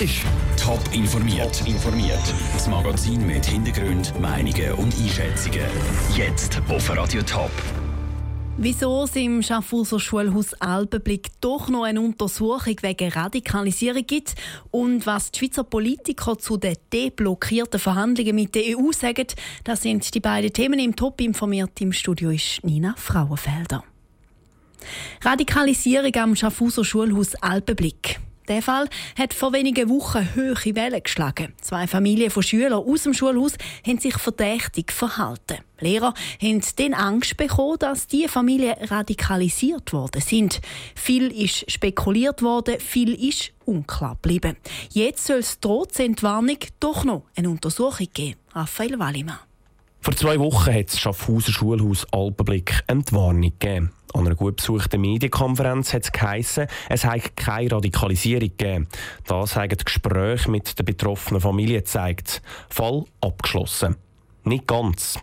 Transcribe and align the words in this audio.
ist 0.00 0.22
Top 0.56 0.80
informiert. 0.92 1.58
Top 1.58 1.68
informiert. 1.68 2.34
Das 2.54 2.66
Magazin 2.68 3.26
mit 3.26 3.44
Hintergrund, 3.44 4.18
Meinungen 4.20 4.72
und 4.74 4.94
Einschätzungen. 4.94 5.66
Jetzt 6.16 6.60
auf 6.68 6.96
Radio 6.96 7.22
Top. 7.22 7.50
Wieso 8.56 9.04
es 9.04 9.16
im 9.16 9.42
Schaffhauser 9.42 10.00
Schulhaus 10.00 10.54
Alpenblick 10.54 11.28
doch 11.40 11.68
noch 11.68 11.84
eine 11.84 12.00
Untersuchung 12.00 12.76
wegen 12.80 13.10
Radikalisierung 13.10 14.06
gibt 14.06 14.34
und 14.70 15.06
was 15.06 15.32
die 15.32 15.40
Schweizer 15.40 15.64
Politiker 15.64 16.38
zu 16.38 16.56
den 16.56 16.76
deblockierten 16.92 17.80
Verhandlungen 17.80 18.34
mit 18.34 18.54
der 18.54 18.78
EU 18.78 18.92
sagen, 18.92 19.26
das 19.64 19.82
sind 19.82 20.14
die 20.14 20.20
beiden 20.20 20.52
Themen 20.52 20.78
im 20.78 20.96
Top 20.96 21.20
informiert. 21.20 21.80
Im 21.80 21.92
Studio 21.92 22.30
ist 22.30 22.64
Nina 22.64 22.94
Frauenfelder. 22.96 23.84
Radikalisierung 25.22 26.14
am 26.14 26.36
Schaffhauser 26.36 26.84
Schulhaus 26.84 27.34
Alpenblick. 27.36 28.20
Der 28.48 28.62
Fall 28.62 28.88
hat 29.18 29.34
vor 29.34 29.52
wenigen 29.52 29.88
Wochen 29.88 30.28
hohe 30.34 30.74
Wellen 30.74 31.02
geschlagen. 31.02 31.54
Zwei 31.60 31.86
Familien 31.86 32.30
von 32.30 32.42
Schülern 32.42 32.72
aus 32.72 33.04
dem 33.04 33.14
Schulhaus 33.14 33.52
haben 33.86 33.98
sich 33.98 34.16
verdächtig 34.16 34.92
verhalten. 34.92 35.58
Lehrer 35.78 36.14
haben 36.42 36.60
dann 36.76 36.94
Angst 36.94 37.36
bekommen, 37.36 37.78
dass 37.78 38.06
diese 38.06 38.28
Familien 38.28 38.74
radikalisiert 38.78 39.92
worden 39.92 40.20
sind. 40.20 40.60
Viel 40.94 41.28
ist 41.28 41.70
spekuliert 41.70 42.42
worden, 42.42 42.80
viel 42.80 43.14
ist 43.14 43.52
unklar 43.64 44.16
geblieben. 44.16 44.56
Jetzt 44.92 45.26
soll 45.26 45.38
es 45.38 45.60
trotz 45.60 45.98
Entwarnung 45.98 46.58
doch 46.80 47.04
noch 47.04 47.24
eine 47.36 47.50
Untersuchung 47.50 48.08
geben. 48.12 48.38
Raphael 48.52 48.98
Wallimann. 48.98 49.49
Vor 50.02 50.16
zwei 50.16 50.38
Wochen 50.38 50.72
hat 50.72 50.88
das 50.88 50.98
Schaffhauser 50.98 51.52
Schulhaus 51.52 52.06
Alpenblick 52.10 52.82
Entwarnung 52.86 53.52
gegeben. 53.58 53.92
An 54.14 54.26
einer 54.26 54.34
gut 54.34 54.56
besuchten 54.56 54.98
Medienkonferenz 54.98 55.92
hat 55.92 56.04
es 56.04 56.12
geheissen, 56.12 56.68
es 56.88 57.04
habe 57.04 57.20
keine 57.36 57.72
Radikalisierung 57.72 58.48
gegeben. 58.48 58.88
Das 59.26 59.56
haben 59.56 59.68
die 59.68 59.84
Gespräche 59.84 60.50
mit 60.50 60.78
der 60.78 60.84
betroffenen 60.84 61.42
Familie 61.42 61.80
gezeigt. 61.80 62.40
Fall 62.70 63.04
abgeschlossen. 63.20 63.96
Nicht 64.42 64.66
ganz. 64.66 65.18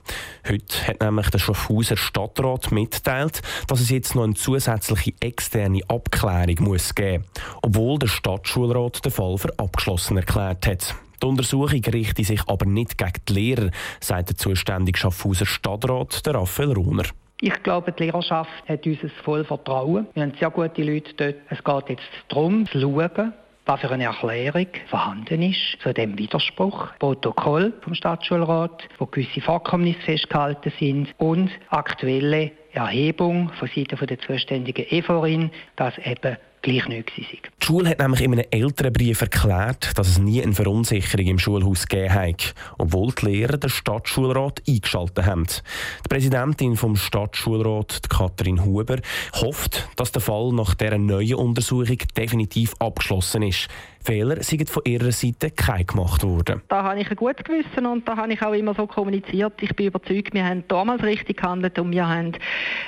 Heute 0.48 0.88
hat 0.88 1.02
nämlich 1.02 1.32
der 1.32 1.40
Schaffhauser 1.40 1.98
Stadtrat 1.98 2.72
mitgeteilt, 2.72 3.42
dass 3.68 3.80
es 3.80 3.90
jetzt 3.90 4.14
noch 4.14 4.26
eine 4.26 4.36
zusätzliche 4.36 5.14
externe 5.20 5.82
Abklärung 5.88 6.58
muss 6.60 6.94
geben 6.94 7.26
muss, 7.34 7.44
obwohl 7.64 7.98
der 7.98 8.08
Stadtschulrat 8.08 9.04
den 9.04 9.12
Fall 9.12 9.40
für 9.40 9.58
abgeschlossen 9.58 10.18
erklärt 10.18 10.68
hat. 10.68 10.96
Die 11.22 11.26
Untersuchung 11.26 11.84
richtet 11.86 12.26
sich 12.26 12.42
aber 12.48 12.66
nicht 12.66 12.98
gegen 12.98 13.12
die 13.28 13.34
Lehrer, 13.34 13.72
sagt 14.00 14.30
der 14.30 14.38
zuständige 14.38 14.98
Schaffhauser 14.98 15.46
Stadtrat, 15.46 16.26
der 16.26 16.36
Raphael 16.36 16.74
Runer. 16.74 17.04
Ich 17.40 17.64
glaube, 17.64 17.92
die 17.92 18.04
Lehrerschaft 18.04 18.68
hat 18.68 18.86
uns 18.86 19.00
voll 19.24 19.46
Vertrauen. 19.46 20.08
Wir 20.14 20.24
haben 20.24 20.34
sehr 20.40 20.50
gute 20.50 20.84
Leute 20.84 21.14
dort. 21.16 21.36
Es 21.50 21.64
geht 21.64 21.90
jetzt 21.90 22.10
darum, 22.30 22.66
zu 22.66 22.80
schauen, 22.80 23.34
was 23.68 23.82
für 23.82 23.92
eine 23.92 24.06
Erklärung 24.06 24.68
vorhanden 24.90 25.42
ist 25.44 25.60
zu 25.84 25.94
dem 25.94 26.18
Widerspruch. 26.18 26.88
Protokoll 27.00 27.74
vom 27.82 27.94
Stadtschulrat, 27.94 28.88
wo 28.98 29.06
gewisse 29.06 29.42
Vorkommnisse 29.42 30.00
festgehalten 30.00 30.72
sind 30.80 31.14
und 31.18 31.52
aktuelle 31.70 32.52
Erhebung 32.72 33.52
von 33.60 33.70
Seiten 33.76 34.04
der 34.06 34.20
zuständigen 34.20 34.86
EVORIN, 34.90 35.52
dass 35.76 35.98
eben 36.00 36.38
gleich 36.62 36.88
nicht 36.88 37.12
sind. 37.16 37.57
Die 37.68 37.74
Schule 37.74 37.90
hat 37.90 38.00
nämlich 38.00 38.22
in 38.22 38.32
einem 38.32 38.46
älteren 38.50 38.94
Brief 38.94 39.20
erklärt, 39.20 39.98
dass 39.98 40.08
es 40.08 40.20
nie 40.20 40.42
eine 40.42 40.54
Verunsicherung 40.54 41.28
im 41.28 41.38
Schulhaus 41.38 41.86
gegeben 41.86 42.14
hat, 42.14 42.56
obwohl 42.78 43.12
die 43.12 43.26
Lehrer 43.26 43.58
den 43.58 43.70
Stadtschulrat 43.70 44.64
eingeschaltet 44.66 45.26
haben. 45.26 45.46
Die 45.46 46.08
Präsidentin 46.08 46.78
vom 46.78 46.96
Stadtschulrat, 46.96 48.10
Katrin 48.10 48.64
Huber, 48.64 49.00
hofft, 49.34 49.90
dass 49.98 50.14
der 50.14 50.22
Fall 50.22 50.54
nach 50.54 50.76
dieser 50.76 50.98
neuen 50.98 51.36
Untersuchung 51.36 51.98
definitiv 52.16 52.74
abgeschlossen 52.80 53.42
ist. 53.42 53.68
Fehler 54.08 54.42
sind 54.42 54.70
von 54.70 54.84
ihrer 54.86 55.12
Seite 55.12 55.52
kein 55.52 55.86
gemacht 55.86 56.24
worden. 56.24 56.62
Da 56.70 56.82
habe 56.84 57.02
ich 57.02 57.10
ein 57.10 57.16
gutes 57.18 57.44
Gewissen 57.44 57.86
und 57.86 58.08
da 58.08 58.16
habe 58.16 58.32
ich 58.32 58.42
auch 58.42 58.54
immer 58.54 58.74
so 58.74 58.88
kommuniziert. 58.88 59.56
Ich 59.60 59.76
bin 59.76 59.88
überzeugt, 59.88 60.34
wir 60.34 60.46
haben 60.46 60.64
damals 60.70 61.04
richtig 61.04 61.42
gehandelt 61.42 61.78
und 61.78 61.92
wir 61.92 62.08
haben 62.08 62.32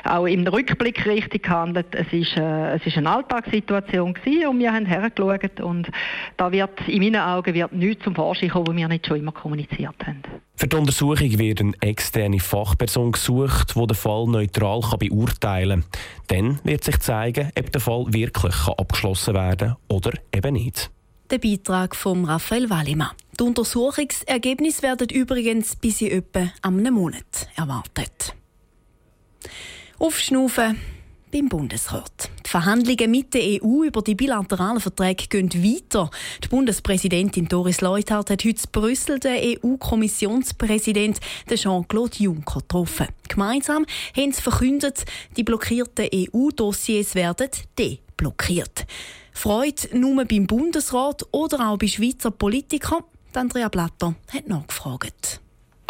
auch 0.05 0.25
im 0.25 0.47
Rückblick 0.47 1.05
richtig 1.05 1.43
gehandelt. 1.43 1.87
Es 1.91 2.07
ist, 2.13 2.37
äh, 2.37 2.79
eine 2.95 3.09
Alltagssituation 3.09 4.13
gewesen 4.13 4.47
und 4.47 4.59
wir 4.59 4.68
haben 4.71 4.85
hergeschaut 4.85 5.59
und 5.61 5.89
da 6.37 6.51
wird 6.51 6.87
in 6.87 7.01
meinen 7.01 7.21
Augen 7.21 7.53
wird 7.53 7.73
nichts 7.73 8.03
zum 8.03 8.15
Vorschein 8.15 8.49
kommen, 8.49 8.67
was 8.67 8.75
wir 8.75 8.87
nicht 8.87 9.07
schon 9.07 9.17
immer 9.17 9.31
kommuniziert 9.31 9.95
haben. 10.05 10.23
Für 10.55 10.67
die 10.67 10.75
Untersuchung 10.75 11.39
wird 11.39 11.61
eine 11.61 11.73
externe 11.81 12.39
Fachperson 12.39 13.13
gesucht, 13.13 13.75
die 13.75 13.87
den 13.87 13.95
Fall 13.95 14.27
neutral 14.27 14.81
kann 14.81 14.99
beurteilen 14.99 15.83
kann. 16.27 16.27
Dann 16.27 16.59
wird 16.63 16.83
sich 16.83 16.99
zeigen, 16.99 17.49
ob 17.57 17.71
der 17.71 17.81
Fall 17.81 18.05
wirklich 18.09 18.55
abgeschlossen 18.67 19.33
werden 19.33 19.69
kann 19.69 19.77
oder 19.87 20.11
eben 20.33 20.53
nicht. 20.53 20.91
Der 21.31 21.37
Beitrag 21.37 21.95
von 21.95 22.25
Raphael 22.25 22.69
Wallimann. 22.69 23.11
Die 23.39 23.43
Untersuchungsergebnisse 23.43 24.81
werden 24.81 25.09
übrigens 25.09 25.75
bis 25.75 26.01
in 26.01 26.11
etwa 26.11 26.51
einem 26.61 26.95
Monat 26.95 27.47
erwartet. 27.55 28.35
Aufschnaufen 29.99 30.77
beim 31.31 31.49
Bundesrat. 31.49 32.29
Die 32.45 32.49
Verhandlungen 32.49 33.11
mit 33.11 33.33
der 33.33 33.61
EU 33.61 33.83
über 33.83 34.01
die 34.01 34.15
bilateralen 34.15 34.79
Verträge 34.79 35.27
gehen 35.27 35.53
weiter. 35.53 36.09
Die 36.43 36.47
Bundespräsidentin 36.47 37.47
Doris 37.47 37.81
Leuthard 37.81 38.29
hat 38.29 38.43
heute 38.43 38.61
in 38.61 38.71
Brüssel 38.71 39.19
den 39.19 39.59
EU-Kommissionspräsident 39.63 41.19
Jean-Claude 41.53 42.17
Juncker 42.17 42.61
getroffen. 42.61 43.07
Gemeinsam 43.27 43.85
haben 44.15 44.31
sie 44.31 44.41
verkündet, 44.41 45.05
die 45.37 45.43
blockierten 45.43 46.07
EU-Dossiers 46.13 47.15
werden 47.15 47.49
deblockiert. 47.77 48.85
Freude 49.33 49.97
nur 49.97 50.25
beim 50.25 50.47
Bundesrat 50.47 51.25
oder 51.31 51.69
auch 51.69 51.77
bei 51.77 51.87
Schweizer 51.87 52.31
Politikern? 52.31 53.03
Andrea 53.33 53.69
Blatter 53.69 54.15
hat 54.33 54.47
nachgefragt. 54.47 55.39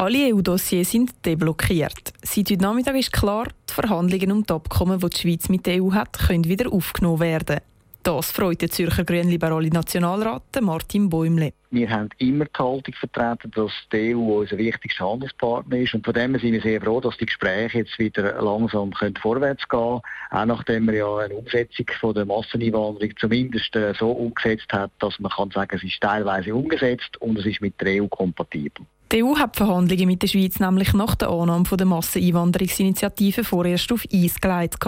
Alle 0.01 0.33
EU-Dossiers 0.33 0.91
sind 0.91 1.25
deblockiert. 1.25 2.13
Seit 2.23 2.49
heute 2.51 2.61
Nachmittag 2.61 2.95
ist 2.95 3.11
klar, 3.11 3.49
die 3.69 3.73
Verhandlungen 3.73 4.31
um 4.31 4.43
das 4.45 4.55
Abkommen, 4.55 4.97
das 4.97 5.09
die 5.09 5.19
Schweiz 5.19 5.49
mit 5.49 5.65
der 5.65 5.83
EU 5.83 5.91
hat, 5.91 6.17
können 6.17 6.45
wieder 6.45 6.71
aufgenommen 6.71 7.19
werden. 7.19 7.57
Das 8.03 8.31
freut 8.31 8.61
der 8.61 8.69
Zürcher 8.69 9.03
grünliberale 9.03 9.67
Nationalrat 9.67 10.43
Martin 10.61 11.09
Bäumle. 11.09 11.51
Wir 11.71 11.89
haben 11.89 12.07
immer 12.17 12.45
die 12.45 12.57
Haltung 12.57 12.93
vertreten, 12.93 13.51
dass 13.53 13.73
die 13.91 14.15
EU 14.15 14.39
unser 14.39 14.57
wichtigster 14.57 15.05
Handelspartner 15.05 15.79
ist. 15.79 15.93
Und 15.93 16.05
von 16.05 16.13
dem 16.13 16.39
sind 16.39 16.53
wir 16.53 16.61
sehr 16.61 16.79
froh, 16.79 17.01
dass 17.01 17.17
die 17.17 17.25
Gespräche 17.25 17.79
jetzt 17.79 17.99
wieder 17.99 18.41
langsam 18.41 18.93
vorwärts 19.21 19.67
gehen 19.67 19.79
können. 19.79 20.01
Auch 20.31 20.45
nachdem 20.45 20.87
wir 20.87 20.93
ja 20.93 21.17
eine 21.17 21.35
Umsetzung 21.35 21.87
von 21.99 22.13
der 22.13 22.23
Masseneinwanderung 22.23 23.11
zumindest 23.19 23.75
äh, 23.75 23.93
so 23.99 24.11
umgesetzt 24.11 24.71
hat, 24.71 24.91
dass 24.99 25.19
man 25.19 25.29
kann 25.29 25.51
sagen, 25.51 25.75
es 25.75 25.83
ist 25.83 25.99
teilweise 25.99 26.55
umgesetzt 26.55 27.17
und 27.19 27.37
es 27.37 27.45
ist 27.45 27.59
mit 27.59 27.81
der 27.81 28.01
EU 28.01 28.07
kompatibel. 28.07 28.85
Die 29.11 29.23
EU 29.23 29.35
hat 29.37 29.55
Verhandlungen 29.55 30.05
mit 30.05 30.21
der 30.21 30.27
Schweiz 30.27 30.59
nämlich 30.59 30.93
nach 30.93 31.15
der 31.15 31.29
Annahme 31.29 31.65
der 31.65 31.87
Masseneinwanderungsinitiative 31.87 33.43
vorerst 33.43 33.91
auf 33.91 34.05
Eis 34.13 34.39
gelegt. 34.39 34.85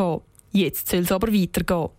Jetzt 0.51 0.89
soll 0.89 0.99
es 0.99 1.11
aber 1.11 1.33
weitergehen. 1.33 1.89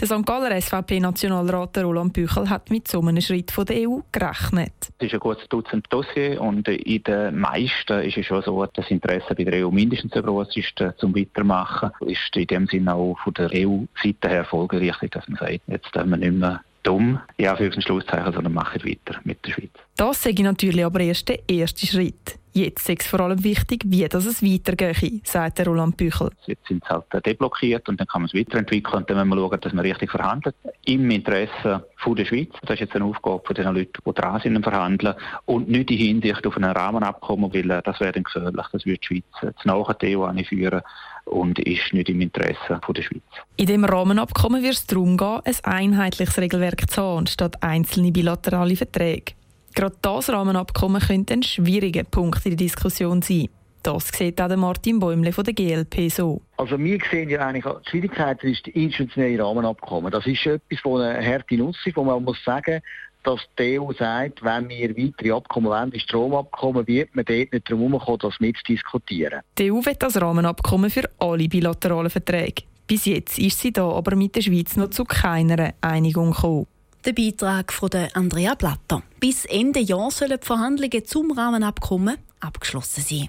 Der 0.00 0.06
St. 0.06 0.24
Galler 0.24 0.60
SVP-Nationalrat 0.60 1.78
Roland 1.78 2.12
Büchel 2.12 2.48
hat 2.48 2.70
mit 2.70 2.86
so 2.86 3.00
einem 3.00 3.20
Schritt 3.20 3.50
von 3.50 3.64
der 3.66 3.88
EU 3.88 3.98
gerechnet. 4.12 4.74
Es 4.98 5.08
ist 5.08 5.14
ein 5.14 5.18
gutes 5.18 5.48
Dutzend 5.48 5.86
Dossier 5.90 6.40
und 6.40 6.68
in 6.68 7.02
den 7.02 7.36
meisten 7.36 8.00
ist 8.00 8.16
es 8.16 8.26
schon 8.26 8.42
so, 8.42 8.64
dass 8.64 8.72
das 8.74 8.90
Interesse 8.92 9.34
bei 9.34 9.42
der 9.42 9.66
EU 9.66 9.70
mindestens 9.72 10.12
so 10.14 10.22
groß 10.22 10.56
ist, 10.56 10.80
äh, 10.80 10.92
zum 10.98 11.16
Weitermachen. 11.16 11.90
Ist 12.00 12.36
in 12.36 12.46
dem 12.46 12.66
Sinne 12.68 12.94
auch 12.94 13.18
von 13.24 13.34
der 13.34 13.50
EU-Seite 13.52 14.28
her 14.28 14.44
folgerichtig, 14.44 15.10
dass 15.10 15.26
man 15.28 15.38
sagt, 15.38 15.62
jetzt 15.66 15.92
dürfen 15.92 16.10
wir 16.10 16.16
nicht 16.16 16.34
mehr 16.34 16.60
dumm, 16.86 17.20
ja, 17.38 17.56
für 17.56 17.70
Schlusszeichen, 17.80 18.32
sondern 18.32 18.52
machen 18.52 18.82
weiter 18.84 19.20
mit 19.24 19.44
der 19.44 19.52
Schweiz. 19.52 19.70
Das 19.96 20.22
sage 20.22 20.36
ich 20.36 20.42
natürlich 20.42 20.84
aber 20.84 21.00
erst 21.00 21.28
der 21.28 21.40
erste 21.48 21.86
Schritt. 21.86 22.38
Jetzt 22.56 22.88
ist 22.88 23.02
es 23.02 23.06
vor 23.06 23.20
allem 23.20 23.44
wichtig, 23.44 23.82
wie 23.84 24.08
das 24.08 24.24
es 24.24 24.42
weitergeht, 24.42 25.28
sagt 25.28 25.66
Roland 25.66 25.98
Büchel. 25.98 26.30
Jetzt 26.46 26.66
sind 26.66 26.82
sie 26.82 26.88
halt 26.88 27.26
deblockiert 27.26 27.86
und 27.86 28.00
dann 28.00 28.06
kann 28.06 28.22
man 28.22 28.30
es 28.32 28.34
weiterentwickeln 28.34 28.96
und 29.02 29.10
dann 29.10 29.28
müssen 29.28 29.38
wir 29.38 29.48
schauen, 29.50 29.60
dass 29.60 29.72
man 29.74 29.84
richtig 29.84 30.10
verhandelt. 30.10 30.54
Im 30.86 31.10
Interesse 31.10 31.84
der 32.06 32.24
Schweiz. 32.24 32.48
Das 32.62 32.70
ist 32.70 32.80
jetzt 32.80 32.96
eine 32.96 33.04
Aufgabe 33.04 33.42
von 33.44 33.54
den 33.54 33.74
Leuten, 33.74 34.00
die 34.06 34.14
dran 34.14 34.40
sind 34.40 34.62
verhandeln 34.62 35.14
und 35.44 35.68
nicht 35.68 35.90
in 35.90 35.98
Hinsicht 35.98 36.46
auf 36.46 36.56
ein 36.56 36.64
Rahmenabkommen, 36.64 37.52
weil 37.52 37.70
äh, 37.70 37.82
das 37.84 38.00
wäre 38.00 38.12
dann 38.12 38.22
gefährlich. 38.22 38.66
Das 38.72 38.86
würde 38.86 39.00
die 39.00 39.06
Schweiz 39.06 39.42
äh, 39.42 39.52
zu 39.60 39.68
nahe 39.68 39.84
EU 40.04 40.24
anführen 40.24 40.80
und 41.26 41.58
ist 41.58 41.92
nicht 41.92 42.08
im 42.08 42.22
Interesse 42.22 42.80
der 42.88 43.02
Schweiz. 43.02 43.22
In 43.56 43.66
dem 43.66 43.84
Rahmenabkommen 43.84 44.62
wird 44.62 44.76
es 44.76 44.86
darum 44.86 45.18
gehen, 45.18 45.42
ein 45.44 45.92
einheitliches 45.92 46.38
Regelwerk 46.38 46.88
zu 46.88 47.02
haben, 47.02 47.26
statt 47.26 47.62
einzelne 47.62 48.12
bilaterale 48.12 48.76
Verträge. 48.76 49.35
Gerade 49.76 49.94
das 50.00 50.30
Rahmenabkommen 50.30 51.02
könnte 51.02 51.34
ein 51.34 51.42
schwieriger 51.42 52.02
Punkt 52.02 52.46
in 52.46 52.52
der 52.52 52.56
Diskussion 52.56 53.20
sein. 53.20 53.50
Das 53.82 54.08
sieht 54.08 54.40
auch 54.40 54.56
Martin 54.56 54.98
Bäumle 54.98 55.32
von 55.32 55.44
der 55.44 55.52
GLP 55.52 56.10
so. 56.10 56.40
Also 56.56 56.78
wir 56.78 56.98
sehen 57.10 57.28
ja 57.28 57.46
eigentlich, 57.46 57.66
die 57.84 57.90
Schwierigkeit 57.90 58.42
ist 58.42 58.66
das 58.66 58.74
institutionelle 58.74 59.44
Rahmenabkommen. 59.44 60.10
Das 60.10 60.26
ist 60.26 60.46
etwas 60.46 60.80
von 60.80 61.02
einer 61.02 61.22
harte 61.22 61.56
Nutzung, 61.56 61.92
wo 61.94 62.04
man 62.04 62.24
muss 62.24 62.42
sagen, 62.42 62.80
dass 63.22 63.40
die 63.58 63.78
EU 63.78 63.92
sagt, 63.92 64.42
wenn 64.42 64.70
wir 64.70 64.96
weitere 64.96 65.32
Abkommen 65.32 65.68
wollen, 65.68 65.92
wie 65.92 66.00
Stromabkommen, 66.00 66.86
wird 66.86 67.14
man 67.14 67.26
dort 67.26 67.52
nicht 67.52 67.70
darum 67.70 67.92
herumkommen, 67.92 68.20
das 68.22 68.40
mitzudiskutieren. 68.40 69.40
Die 69.58 69.70
EU 69.70 69.84
wird 69.84 70.02
das 70.02 70.18
Rahmenabkommen 70.18 70.88
für 70.88 71.04
alle 71.18 71.48
bilateralen 71.48 72.08
Verträge. 72.08 72.62
Bis 72.86 73.04
jetzt 73.04 73.38
ist 73.38 73.60
sie 73.60 73.72
da 73.72 73.90
aber 73.90 74.16
mit 74.16 74.36
der 74.36 74.40
Schweiz 74.40 74.74
noch 74.76 74.88
zu 74.88 75.04
keiner 75.04 75.74
Einigung 75.82 76.30
gekommen. 76.30 76.66
Der 77.06 77.12
Beitrag 77.12 77.72
von 77.72 77.88
Andrea 78.14 78.56
Blatter. 78.56 79.00
Bis 79.20 79.44
Ende 79.44 79.78
Jahr 79.78 80.10
sollen 80.10 80.40
die 80.40 80.44
Verhandlungen 80.44 81.04
zum 81.04 81.30
Rahmenabkommen 81.30 82.16
abgeschlossen 82.40 83.04
sein. 83.08 83.28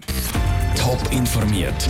Top 0.75 0.99
informiert, 1.13 1.87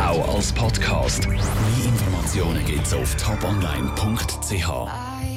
auch 0.00 0.34
als 0.34 0.52
Podcast. 0.52 1.28
Mehr 1.28 1.38
Informationen 1.84 2.64
gibt's 2.64 2.92
auf 2.92 3.14
toponline.ch. 3.14 5.18